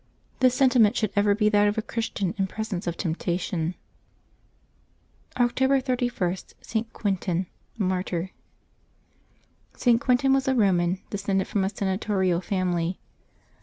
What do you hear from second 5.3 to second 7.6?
October 31.— ST. QUINTIN,